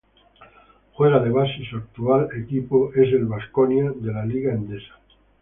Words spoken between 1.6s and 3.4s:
su actual equipo es el